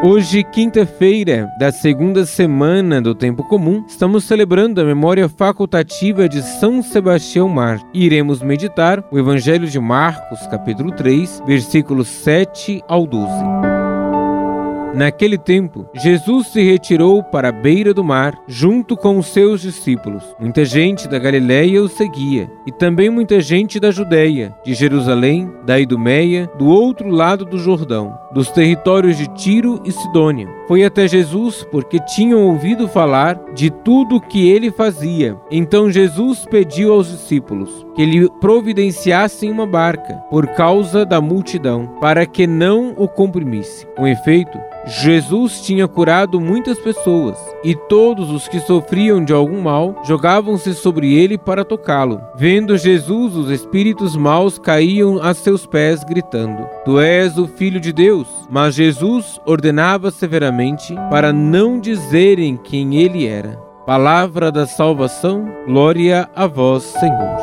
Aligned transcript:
Hoje, 0.00 0.44
quinta-feira 0.44 1.50
da 1.58 1.72
segunda 1.72 2.24
semana 2.24 3.02
do 3.02 3.16
Tempo 3.16 3.42
Comum, 3.42 3.84
estamos 3.88 4.22
celebrando 4.22 4.80
a 4.80 4.84
memória 4.84 5.28
facultativa 5.28 6.28
de 6.28 6.40
São 6.40 6.80
Sebastião 6.82 7.48
Mar. 7.48 7.80
Iremos 7.92 8.40
meditar 8.40 9.04
o 9.10 9.18
Evangelho 9.18 9.66
de 9.66 9.80
Marcos, 9.80 10.46
capítulo 10.46 10.92
3, 10.92 11.42
versículos 11.44 12.06
7 12.06 12.80
ao 12.86 13.08
12. 13.08 13.77
Naquele 14.94 15.36
tempo, 15.36 15.86
Jesus 15.94 16.48
se 16.48 16.62
retirou 16.62 17.22
para 17.22 17.48
a 17.50 17.52
beira 17.52 17.92
do 17.92 18.02
mar, 18.02 18.34
junto 18.46 18.96
com 18.96 19.18
os 19.18 19.26
seus 19.26 19.60
discípulos. 19.60 20.24
Muita 20.40 20.64
gente 20.64 21.06
da 21.06 21.18
Galiléia 21.18 21.82
o 21.82 21.88
seguia, 21.88 22.50
e 22.66 22.72
também 22.72 23.10
muita 23.10 23.40
gente 23.40 23.78
da 23.78 23.90
Judéia, 23.90 24.54
de 24.64 24.74
Jerusalém, 24.74 25.50
da 25.64 25.78
Idumeia, 25.78 26.50
do 26.58 26.66
outro 26.66 27.08
lado 27.08 27.44
do 27.44 27.58
Jordão, 27.58 28.18
dos 28.32 28.50
territórios 28.50 29.16
de 29.16 29.26
Tiro 29.28 29.80
e 29.84 29.92
Sidônia. 29.92 30.48
Foi 30.66 30.84
até 30.84 31.06
Jesus 31.06 31.66
porque 31.70 31.98
tinham 32.00 32.42
ouvido 32.42 32.88
falar 32.88 33.38
de 33.54 33.70
tudo 33.70 34.16
o 34.16 34.20
que 34.20 34.48
ele 34.48 34.70
fazia. 34.70 35.36
Então 35.50 35.90
Jesus 35.90 36.44
pediu 36.44 36.92
aos 36.92 37.08
discípulos 37.08 37.87
que 37.98 38.06
lhe 38.06 38.30
providenciassem 38.40 39.50
uma 39.50 39.66
barca, 39.66 40.14
por 40.30 40.46
causa 40.46 41.04
da 41.04 41.20
multidão, 41.20 41.96
para 42.00 42.24
que 42.24 42.46
não 42.46 42.94
o 42.96 43.08
comprimisse. 43.08 43.84
Com 43.96 44.06
efeito, 44.06 44.56
Jesus 44.86 45.60
tinha 45.62 45.88
curado 45.88 46.40
muitas 46.40 46.78
pessoas, 46.78 47.36
e 47.64 47.74
todos 47.74 48.30
os 48.30 48.46
que 48.46 48.60
sofriam 48.60 49.24
de 49.24 49.32
algum 49.32 49.60
mal 49.60 50.00
jogavam-se 50.04 50.74
sobre 50.74 51.12
ele 51.12 51.36
para 51.36 51.64
tocá-lo. 51.64 52.20
Vendo 52.36 52.78
Jesus, 52.78 53.34
os 53.34 53.50
espíritos 53.50 54.14
maus 54.14 54.60
caíam 54.60 55.20
a 55.20 55.34
seus 55.34 55.66
pés, 55.66 56.04
gritando: 56.04 56.68
Tu 56.84 57.00
és 57.00 57.36
o 57.36 57.48
Filho 57.48 57.80
de 57.80 57.92
Deus. 57.92 58.28
Mas 58.48 58.76
Jesus 58.76 59.40
ordenava 59.44 60.12
severamente 60.12 60.94
para 61.10 61.32
não 61.32 61.80
dizerem 61.80 62.56
quem 62.56 63.02
ele 63.02 63.26
era. 63.26 63.67
Palavra 63.88 64.52
da 64.52 64.66
salvação, 64.66 65.48
glória 65.64 66.28
a 66.36 66.46
vós, 66.46 66.82
Senhor. 66.82 67.38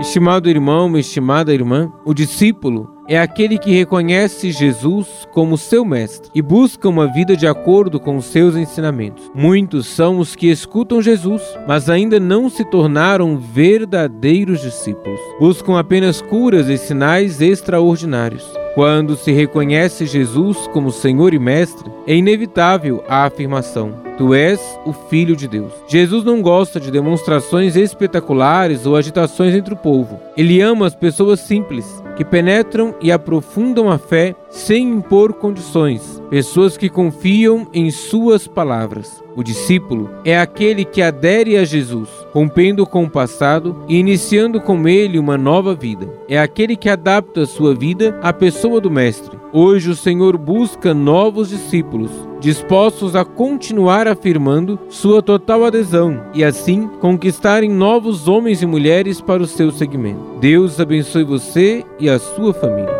Estimado 0.00 0.48
irmão, 0.48 0.96
estimada 0.96 1.52
irmã, 1.52 1.92
o 2.06 2.14
discípulo 2.14 2.95
é 3.08 3.18
aquele 3.18 3.58
que 3.58 3.72
reconhece 3.72 4.50
Jesus 4.50 5.26
como 5.32 5.56
seu 5.56 5.84
mestre 5.84 6.30
e 6.34 6.42
busca 6.42 6.88
uma 6.88 7.06
vida 7.06 7.36
de 7.36 7.46
acordo 7.46 8.00
com 8.00 8.16
os 8.16 8.26
seus 8.26 8.56
ensinamentos. 8.56 9.30
Muitos 9.34 9.86
são 9.86 10.18
os 10.18 10.34
que 10.34 10.50
escutam 10.50 11.00
Jesus, 11.00 11.42
mas 11.66 11.88
ainda 11.88 12.18
não 12.18 12.48
se 12.48 12.64
tornaram 12.64 13.36
verdadeiros 13.36 14.60
discípulos. 14.60 15.20
Buscam 15.38 15.78
apenas 15.78 16.20
curas 16.20 16.68
e 16.68 16.76
sinais 16.76 17.40
extraordinários. 17.40 18.44
Quando 18.74 19.16
se 19.16 19.32
reconhece 19.32 20.04
Jesus 20.04 20.66
como 20.68 20.92
Senhor 20.92 21.32
e 21.32 21.38
Mestre, 21.38 21.90
é 22.06 22.14
inevitável 22.14 23.02
a 23.08 23.24
afirmação: 23.24 23.94
Tu 24.18 24.34
és 24.34 24.60
o 24.84 24.92
Filho 24.92 25.34
de 25.34 25.48
Deus. 25.48 25.72
Jesus 25.88 26.24
não 26.24 26.42
gosta 26.42 26.78
de 26.78 26.90
demonstrações 26.90 27.74
espetaculares 27.74 28.84
ou 28.84 28.94
agitações 28.94 29.54
entre 29.54 29.72
o 29.72 29.78
povo. 29.78 30.20
Ele 30.36 30.60
ama 30.60 30.86
as 30.86 30.94
pessoas 30.94 31.40
simples, 31.40 32.02
que 32.16 32.24
penetram 32.24 32.94
e 33.00 33.12
aprofundam 33.12 33.90
a 33.90 33.98
fé 33.98 34.34
sem 34.48 34.88
impor 34.88 35.34
condições, 35.34 36.22
pessoas 36.30 36.76
que 36.76 36.88
confiam 36.88 37.66
em 37.72 37.90
Suas 37.90 38.46
palavras. 38.46 39.22
O 39.36 39.42
discípulo 39.42 40.10
é 40.24 40.38
aquele 40.38 40.84
que 40.84 41.02
adere 41.02 41.58
a 41.58 41.64
Jesus, 41.64 42.08
rompendo 42.32 42.86
com 42.86 43.04
o 43.04 43.10
passado 43.10 43.84
e 43.86 43.98
iniciando 43.98 44.60
com 44.60 44.88
ele 44.88 45.18
uma 45.18 45.36
nova 45.36 45.74
vida. 45.74 46.08
É 46.26 46.38
aquele 46.38 46.74
que 46.74 46.88
adapta 46.88 47.44
sua 47.44 47.74
vida 47.74 48.18
à 48.22 48.32
pessoa 48.32 48.80
do 48.80 48.90
Mestre. 48.90 49.36
Hoje 49.52 49.90
o 49.90 49.96
Senhor 49.96 50.38
busca 50.38 50.94
novos 50.94 51.50
discípulos, 51.50 52.10
dispostos 52.40 53.14
a 53.14 53.24
continuar 53.24 54.08
afirmando 54.08 54.78
sua 54.88 55.20
total 55.22 55.64
adesão 55.64 56.22
e 56.34 56.42
assim 56.42 56.88
conquistarem 57.00 57.70
novos 57.70 58.28
homens 58.28 58.62
e 58.62 58.66
mulheres 58.66 59.20
para 59.20 59.42
o 59.42 59.46
seu 59.46 59.70
segmento. 59.70 60.38
Deus 60.40 60.80
abençoe 60.80 61.24
você 61.24 61.84
e 61.98 62.08
a 62.08 62.18
sua 62.18 62.54
família. 62.54 62.95